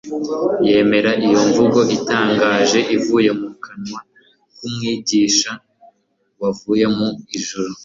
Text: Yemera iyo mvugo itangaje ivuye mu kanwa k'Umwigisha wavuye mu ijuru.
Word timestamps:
Yemera 0.69 1.11
iyo 1.25 1.39
mvugo 1.47 1.79
itangaje 1.97 2.79
ivuye 2.95 3.29
mu 3.39 3.49
kanwa 3.63 3.99
k'Umwigisha 4.55 5.51
wavuye 6.41 6.85
mu 6.95 7.07
ijuru. 7.37 7.71